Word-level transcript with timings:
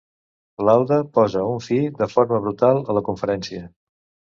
Lauda 0.69 0.97
posa 1.17 1.43
un 1.51 1.61
fi 1.67 1.79
de 2.01 2.09
forma 2.15 2.41
brutal 2.47 2.83
a 2.95 2.99
la 3.01 3.07
conferència. 3.13 3.71